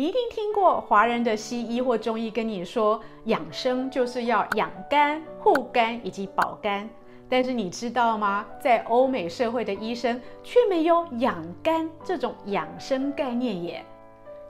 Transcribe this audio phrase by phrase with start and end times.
[0.00, 6.88] 你一定听过华人的西医或中医跟你说，养生就是要养肝、护肝以及保肝。
[7.28, 8.46] 但是你知道吗？
[8.58, 13.84] 在欧美社会的医生却没有养肝这种养生概念耶。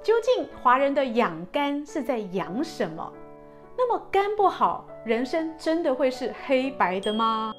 [0.05, 3.13] 究竟华人的养肝是在养什么？
[3.77, 7.53] 那么肝不好，人生真的会是黑白的吗？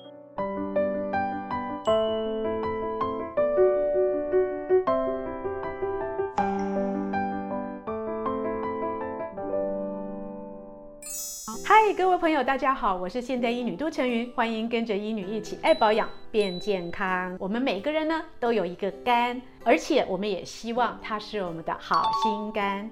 [11.97, 17.35] 各位朋友，大家好，我是现代医女杜丞芸，欢迎跟着医女一起爱保养变健康。
[17.37, 22.89] 我们每个人呢都有一个肝，而且我们也希望它是我们的好心肝。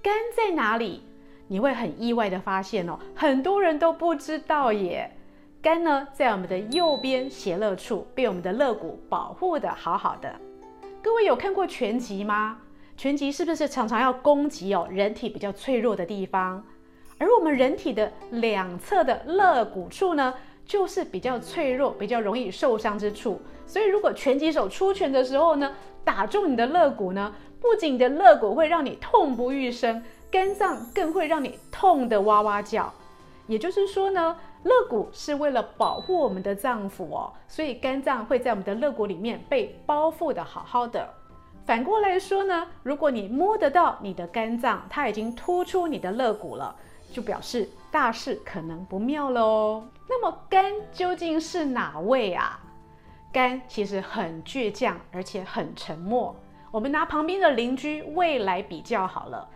[0.00, 1.02] 肝在哪里？
[1.48, 5.10] 你会很意外的发现哦，很多人都不知道耶。
[5.60, 10.32] 肝呢在我们的右边斜肋处，被我们的肋骨保护得好好的。
[11.02, 12.58] 各位有看过拳击吗？
[12.96, 16.64] 拳击是不是常常要攻击哦人体比较脆弱的地方？
[17.18, 20.34] 而我们人体的两侧的肋骨处呢，
[20.64, 23.40] 就是比较脆弱、比较容易受伤之处。
[23.66, 32.92] 所以，如果拳击手出拳的时候呢，打中你的肋骨呢，不仅你的肋骨会让你痛不欲生，肝脏更会让你痛得哇哇叫。
[33.46, 41.08] 也就是说呢，肋骨是为了保护我们的脏腑哦，所以肝脏会在我们的肋骨里面被包覆得好好的。
[41.64, 46.74] 反过来说呢，如果你摸得到你的肝脏，它已经突出你的肋骨了。
[47.12, 49.88] 就表示大事可能不妙了哦。
[50.08, 52.60] 那么肝究竟是哪位啊？
[53.32, 56.34] 肝其实很倔强，而且很沉默。
[56.70, 59.48] 我们拿旁边的邻居胃来比较好了。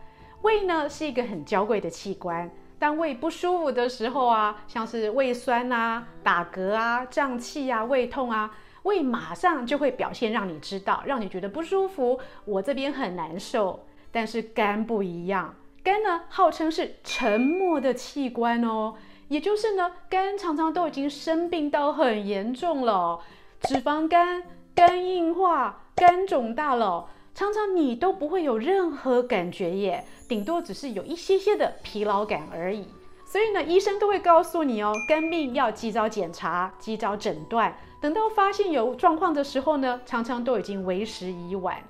[0.43, 13.87] 胃呢是一个很娇贵的器官，当胃不舒服的时候啊，像是胃酸啊、打嗝啊、胀气啊、胃痛啊，胃马上就会表现让你知道，让你觉得不舒服，我这边很难受。
[14.11, 15.55] 但是肝不一样。
[15.85, 18.95] 肝呢，号称是沉默的器官哦，
[19.27, 23.21] 也就是呢，肝常常都已经生病到很严重了，
[23.63, 24.45] 脂肪肝、
[24.77, 32.87] 肝硬化、肝肿大了，常常你都不会有任何感觉耶，顶多只是有一些些的疲劳感而已。
[33.27, 41.83] 所以呢，医生都会告诉你哦，肝病要及早检查、及早诊断，等到发现有状况的时候呢，常常都已经为时已晚。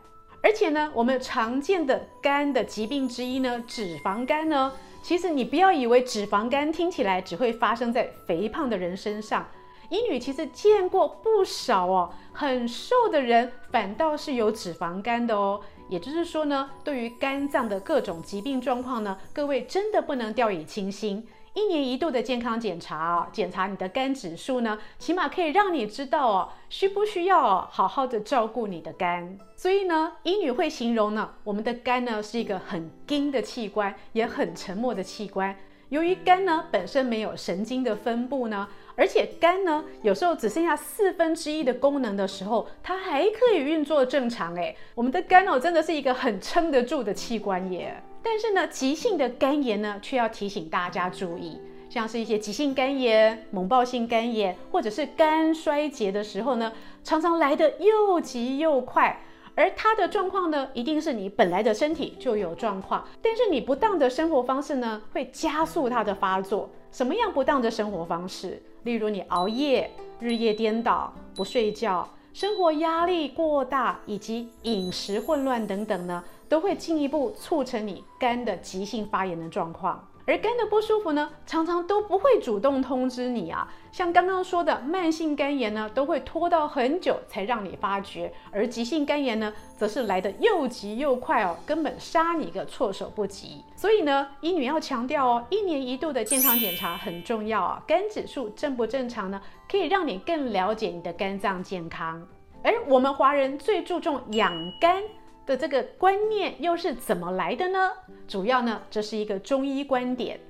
[0.42, 9.46] 而且呢，我们常见的肝的疾病之一呢，脂肪肝呢，其实你不要以为脂肪肝听起来只会发生在肥胖的人身上，
[9.88, 15.60] 英女其实见过不少哦，很瘦的人反倒是有脂肪肝的哦。
[15.88, 21.26] 也就是说呢，对于肝脏的各种疾病状况呢，各位真的不能掉以轻心。
[21.54, 29.36] 一年一度的健康检查哦，检查你的肝指数呢，起码可以让你知道哦，需不需要，好好的照顾你的肝。
[29.54, 35.54] 所以呢，医女会形容呢，我们的肝呢是一个很硬的器官，也很沉默的器官。
[35.90, 44.54] 由于肝呢本身没有神经的分布呢，而且肝呢有时候只剩下四分之一的功能的时候，它还可以运作正常。
[44.54, 48.02] 诶，我们的肝哦真的是一个很撑得住的器官耶。
[48.22, 51.58] 但是呢，急性的肝炎呢，却要提醒大家注意，
[51.90, 56.72] 像是一些急性肝炎、猛暴性肝炎，或者是肝衰竭的时候呢，
[57.02, 59.20] 常常来得又急又快。
[59.54, 66.70] 而它的状况呢，一定是你本来的身体就有状况，但是你不当的生活方式呢，会加速它的发作。
[66.90, 68.62] 什么样不当的生活方式？
[68.84, 69.90] 例如你熬夜、
[70.20, 80.06] 日夜颠倒、不睡觉、生活压力过大，以及饮食混乱等等呢，都会进一步促成你肝的急性发炎的状况。
[80.26, 83.66] 而肝的不舒服呢，常常都不会主动通知你啊。
[83.90, 93.64] 像刚刚说的慢性肝炎呢，都会拖到很久才让你发觉，而急性肝炎呢，则是来得又急又快哦，根本杀你个措手不及。
[93.74, 97.82] 所以呢，医女要强调哦，一年一度的健康检查很重要啊。
[97.86, 102.28] 肝指数正不正常呢，可以让你更了解你的肝脏健康。
[102.62, 105.02] 而我们华人最注重养肝。
[105.46, 107.90] 的这个观念又是怎么来的呢？
[108.28, 110.40] 主要呢，这是一个中医观点。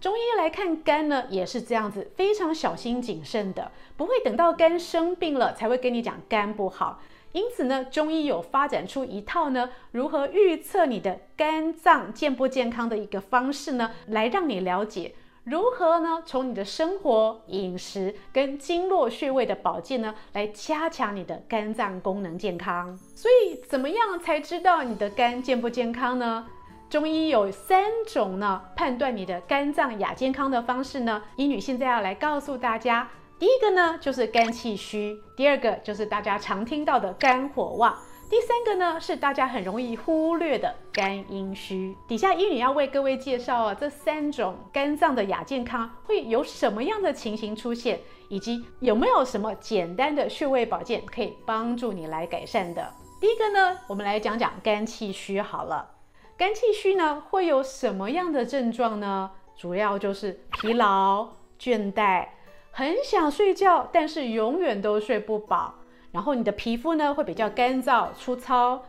[0.00, 7.02] 中医来看肝呢，也是这样子，非常小心谨慎的，不会等到肝生病了才会跟你讲肝不好。
[7.32, 15.14] 因此呢，中医有发展出一套呢，如何预测你的肝脏健不健康的一个方式呢，来让你了解。
[15.44, 16.22] 如何呢？
[16.26, 22.94] 从你的生活、饮食跟经络穴位的保健呢，来加强你的肝脏功能健康。
[23.14, 26.46] 所以，怎么样才知道你的肝健不健康呢？
[26.90, 31.22] 中医有三种呢，判断你的肝脏亚健康的方式呢。
[31.36, 33.08] 医女现在要来告诉大家，
[33.38, 37.96] 第一个呢就是肝气虚，第二个就是大家常听到的肝火旺，
[38.30, 41.96] 第三个呢，是大家很容易忽略的肝阴虚。
[42.06, 47.98] 底下医女要为各位介绍啊，这三种肝脏的亚健康会有什么样的情形出现，
[48.28, 52.94] 以及有没有什么简单的穴位保健可以帮助你来改善的。
[53.20, 55.90] 第一个呢，我们来讲讲肝气虚好了。
[56.36, 59.32] 肝气虚呢，会有什么样的症状呢？
[59.56, 62.28] 主要就是疲劳、倦怠，
[62.70, 65.74] 很想睡觉，但是永远都睡不饱。
[66.12, 68.82] 然后你的皮肤呢，会比较干燥粗糙，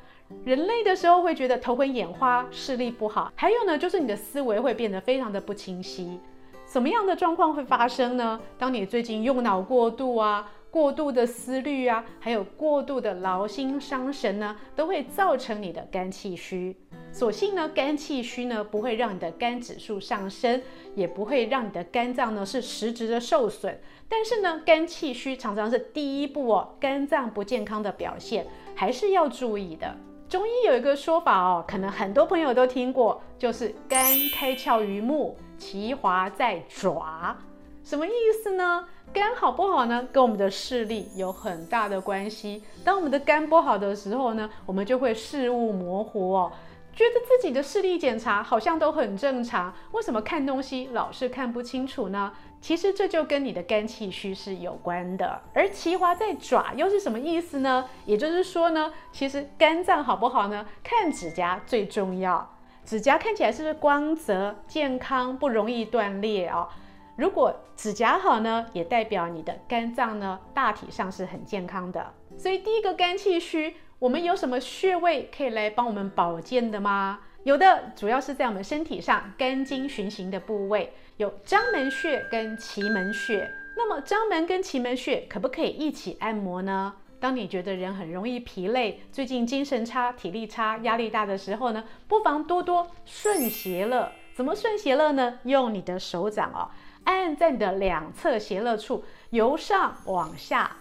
[0.44, 3.32] 人累的时候会觉得头昏眼花，视力不好。
[3.36, 6.20] 还有呢，就是你的思维会变得非常的不清晰。
[6.66, 8.40] 什么样的状况会发生呢？
[8.58, 16.76] 当你最近用脑过度啊，过度的思虑啊，还有过度的劳心伤神呢，都会造成你的肝气虚。
[17.12, 20.62] 所幸呢，肝气虚呢不会让你的肝指数上升，
[20.96, 23.82] 也不会让你的肝脏呢是实质的受损。
[24.08, 29.94] 但是呢，肝气虚常常是第一步哦，肝脏不健康的表现，还是要注意的。
[30.30, 34.02] 中医有一个说法哦，可能很多朋友都听过，就是肝
[34.34, 37.38] 开窍于目，其华在爪。
[37.84, 38.12] 什么意
[38.44, 38.86] 思呢？
[39.12, 42.64] 肝好不好呢，跟我们的视力有很大的关系。
[42.86, 46.52] 当我们的肝不好的时候呢，我们就会视物模糊哦。
[46.94, 52.32] 觉得自己的视力检查好像都很正常，为什么看东西老是看不清楚呢？
[52.62, 55.42] 其实这就跟你的肝气虚是有关的。
[55.54, 57.90] 而其华在爪又是什么意思呢？
[58.06, 60.66] 也就是说呢，其实肝脏好不好呢？
[60.84, 66.68] 看指甲最重要，指甲看起来是不是光泽、健康，不容易断裂哦。
[67.16, 72.14] 如果指甲好呢，也代表你的肝脏呢大体上是很健康的。
[72.38, 73.76] 所以第一个肝气虚。
[74.02, 77.20] 我们有什么穴位可以来帮我们保健的吗？
[77.44, 83.48] 有的，主要是在我们身体上肝经循行的部位，有章门穴跟奇门穴。
[83.78, 86.96] 那么章门跟奇门穴可不可以一起按摩呢？
[87.20, 94.12] 当你觉得人很容易疲累，最近精神差、体力差、压力大的时候呢，不妨多多顺邪乐。
[94.34, 95.38] 怎么顺邪乐呢？
[95.44, 96.72] 用你的手掌哦，
[97.04, 100.72] 按在你的两侧斜肋处，由上往下，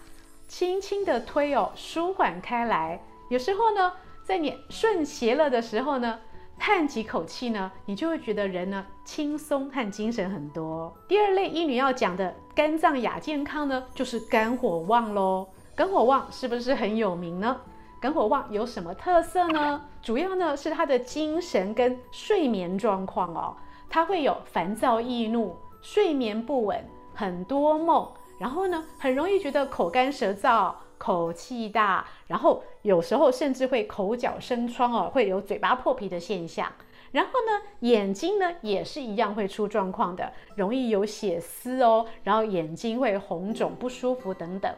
[0.47, 3.01] 轻轻的推哦，舒缓开来。
[3.29, 3.93] 有时候呢，
[4.25, 6.19] 在你顺斜肋的时候呢，
[6.59, 10.95] 叹几口气呢，你就会觉得人呢轻松和精神很多。
[11.09, 15.49] 第二类医女要讲的肝脏亚健康呢，就是肝火旺喽。
[15.75, 17.61] 肝火旺是不是很有名呢？
[18.01, 19.81] 肝火旺有什么特色呢？
[20.03, 23.57] 主要呢是他的精神跟睡眠状况哦，
[23.89, 26.85] 他会有烦躁易怒、睡眠不稳、
[27.15, 30.73] 很多梦，然后呢很容易觉得口干舌燥。
[31.01, 36.71] 口气大，然后有时候甚至会口角生疮哦，会有嘴巴破皮的现象。
[37.11, 44.71] 然后呢，眼睛呢也是一样会出状况的，容易有血丝哦，然后眼睛会红肿不舒服等等。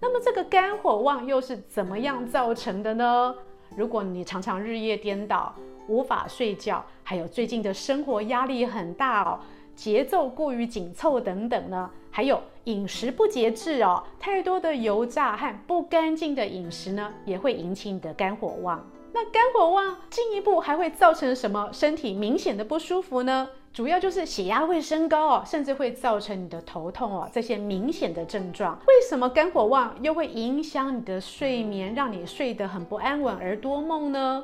[0.00, 3.34] 那么这个肝火旺又是怎么样造成的呢？
[3.76, 5.54] 如果你常常日夜颠倒，
[5.86, 9.38] 无法睡觉，还有最近的生活压力很大哦。
[9.78, 18.84] 节奏过于紧凑等等呢，还有饮食不节制哦，太多的油炸和不干净的饮食呢，也会引起你的肝火旺。
[19.12, 23.50] 那肝火旺进一步还会造成什么身体明显的不舒服呢？
[23.72, 28.76] 主要就是血压会升高哦，甚至会造成你的头痛哦，这些明显的症状。
[28.88, 34.42] 为什么肝火旺又会影响你的睡眠，让你睡得很不安稳而多梦呢？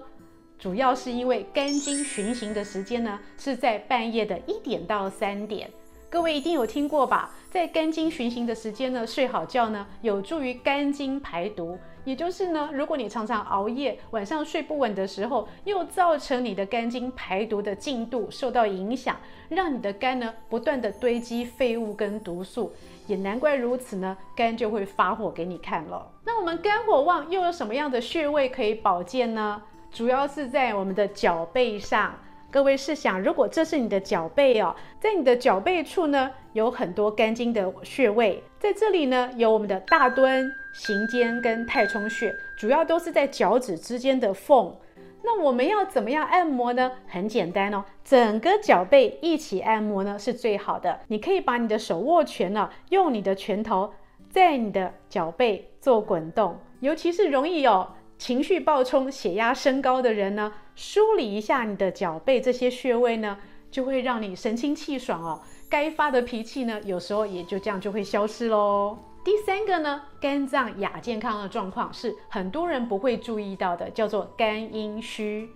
[0.65, 5.71] 主要是因为肝经循行的时间呢，是在半夜的一点到三点。
[6.09, 7.35] 各位一定有听过吧？
[7.51, 11.79] 在肝经循行的时间呢，睡好觉呢，有助于肝经排毒。
[12.07, 19.15] 也就是呢，如果你常常熬夜，晚上睡不稳的时候，又造成你的肝经排毒的进度受到影响，
[19.51, 22.73] 让你的肝呢不断的堆积废物跟毒素。
[23.07, 26.11] 也难怪如此呢，肝就会发火给你看了。
[26.25, 29.61] 那我们肝火旺又有什么样的穴位可以保健呢？
[29.95, 32.19] 主要是在我们的脚背上，
[32.51, 44.75] 各位试想，如果这是你的脚背哦，在你的脚背处呢，有很多肝经的穴位，在这里呢，有我们的大敦、行间跟太冲穴，主要都是在脚趾之间的缝。
[45.23, 46.91] 那我们要怎么样按摩呢？
[47.07, 50.99] 很简单哦，整个脚背一起按摩呢是最好的。
[51.07, 53.95] 你可以把你的手握拳呢，用你的拳头
[54.29, 57.93] 在你的脚背做滚动，尤其是容易哦。
[58.25, 63.37] 情绪暴冲、血压升高的人呢，梳理一下你的脚背这些穴位呢，
[63.71, 65.43] 就会让你神清气爽哦。
[65.69, 68.97] 该发的脾气呢，有时候也就这样就会消失喽。
[69.23, 75.51] 第三个呢，肝脏亚健康的状况是很多人不会注意到的，叫做肝阴虚。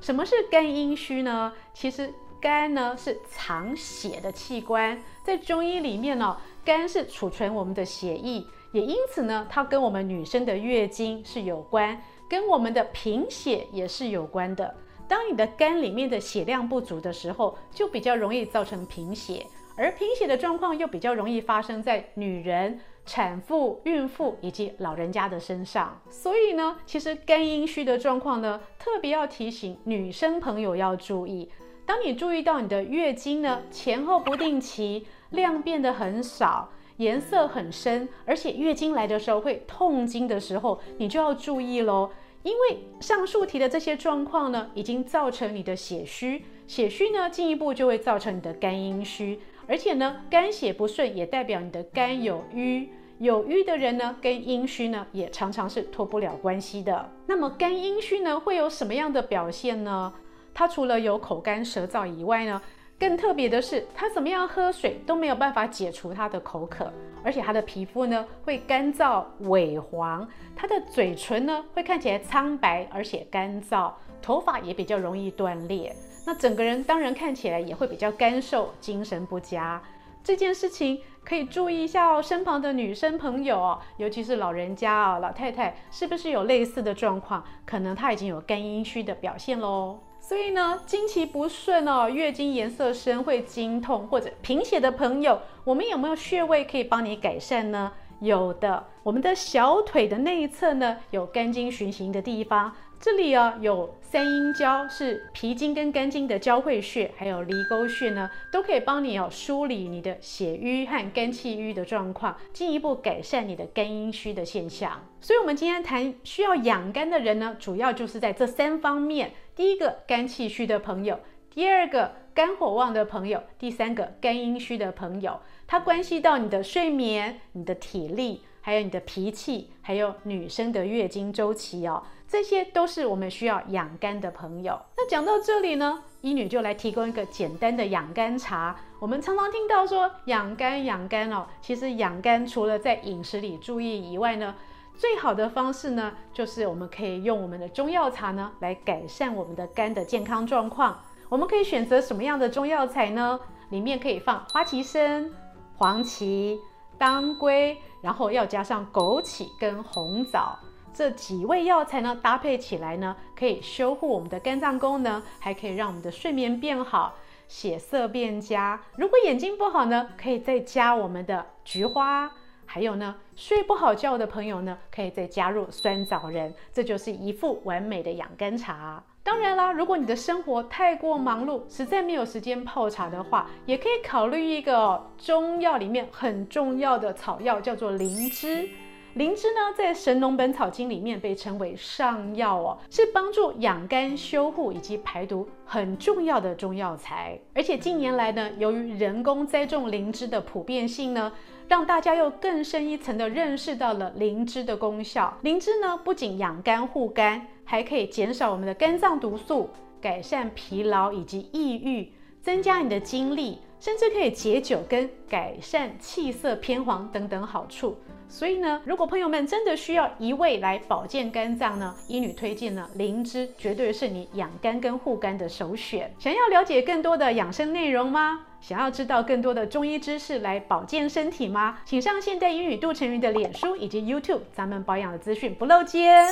[0.00, 1.52] 什么是肝阴虚呢？
[1.72, 8.44] 其实肝呢是藏血的器官，在中医里面呢、哦，肝是储存我们的血液。
[8.72, 12.00] 也因此呢，它跟我们女生的月经是有关。
[12.28, 14.72] 跟我们的贫血也是有关的。
[15.08, 19.44] 当你的肝里面的血量不足的时候，就比较容易造成贫血，
[19.76, 26.00] 而贫血的状况又比较容易发生在女人、产妇、孕妇以及老人家的身上。
[26.08, 31.50] 所以呢，其实肝阴虚的状况呢，特别要提醒女生朋友要注意。
[31.84, 42.10] 当你注意到你的月经呢，前后不定期，量变得很少，颜色很深，而且月经来的时候会痛经的时候，你就要注意喽。
[42.42, 57.10] 因为上述提的这些状况呢，已经造成你的血虚，血虚呢，进一步就会造成你的肝阴虚，而且呢，肝血不顺也代表你的肝有瘀，有瘀的人呢，跟阴虚呢，也常常是脱不了关系的。
[57.26, 60.12] 那么肝阴虚呢，会有什么样的表现呢？
[60.52, 62.60] 它除了有口干舌燥以外呢，
[63.00, 66.92] 更特别的是，他怎么样喝水都没有办法解除他的口渴，
[67.24, 73.90] 而且他的皮肤呢会干燥萎黄，他的嘴唇呢会看起来苍白而且干燥，
[74.20, 79.82] 头发也比较容易断裂，那整个人当然看起来也会比较干瘦，精神不佳。
[80.22, 87.42] 这件事情可以注意一下哦，身旁的女生朋友哦，尤其是老人家啊、哦，老太太是不是有类似的状况？
[87.64, 89.98] 可能她已经有肝阴虚的表现喽。
[90.30, 97.90] 所以呢，经期不顺哦，月经颜色深，会经痛或者贫血的朋友，我们有没有穴位可以帮你改善呢？
[98.20, 102.72] 有的，我们的小腿的内侧呢，有肝经循行的地方。
[103.00, 115.06] 这里啊，有三阴交，是脾经跟肝经的交汇穴，还有离沟穴呢，都可以帮你哦梳理你的血瘀和肝气瘀的状况，进一步改善你的肝阴虚的现象。
[115.18, 121.16] 所以，我们今天谈需要养肝的人呢，主要就是在这三方面：第一个，肝气虚的朋友；
[121.48, 125.40] 第二个，肝火旺的朋友；第三个，肝阴虚的朋友。
[125.66, 128.42] 它关系到你的睡眠、你的体力。
[128.62, 134.80] 还有你的脾气，还有女生的月经周期哦，这些都是我们需要养肝的朋友。
[134.96, 138.76] 那讲到这里呢，医女就来提供一个简单的养肝茶。
[139.00, 144.54] 我们常常听到说养肝养肝哦，其实养肝除了在饮食里注意以外呢，
[144.96, 151.02] 最好的方式呢，就是我们可以用我们的中药茶呢来改善我们的肝的健康状况。
[151.28, 153.40] 我们可以选择什么样的中药材呢？
[153.70, 155.28] 里面可以放花旗参、
[155.76, 156.60] 黄芪、
[156.96, 157.76] 当归。
[158.00, 160.58] 然后要加上枸杞跟红枣
[160.92, 167.14] 这几味药材呢，搭配起来呢，可以修护我们的肝脏功能，还可以让我们的睡眠变好，
[167.48, 168.80] 血色变佳。
[168.96, 172.30] 如果眼睛不好呢，可以再加我们的菊花。
[172.66, 179.02] 还有呢，睡不好觉的朋友呢，可以再加入酸枣仁，这就是一副完美的养肝茶。
[179.24, 188.68] 当然啦，如果你的生活太过忙碌，实在没有时间泡茶的话，也可以考虑一个中药里面很重要的草药，叫做灵芝。
[189.14, 197.36] 灵芝呢，在《神农本草经》里面被称为上药哦，是帮助养肝、修护以及排毒很重要的中药材。
[197.52, 201.32] 而且近年来呢，由于人工栽种灵芝的普遍性呢，
[201.66, 205.36] 让大家又更深一层的认识到了灵芝的功效。
[205.42, 217.98] 灵芝呢，不仅养肝护肝，还可以减少我们的肝脏毒素，改善疲劳以及抑郁，增加你的精力，甚至可以解酒跟改善气色偏黄等等好处。
[218.28, 226.14] 所以呢，如果朋友们真的需要一味来保健肝脏呢，医女推荐呢，灵芝绝对是你养肝跟护肝的首选。
[226.20, 228.46] 想要了解更多的养生内容吗？
[228.60, 231.78] 想要知道更多的中医知识来保健身体吗？
[231.84, 236.24] 请上现代医女杜成云的脸书以及 YouTube，咱们保养的资讯不漏接。